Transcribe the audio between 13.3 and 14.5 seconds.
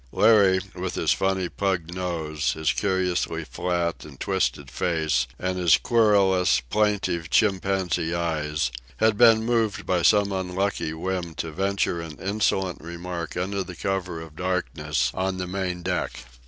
under the cover of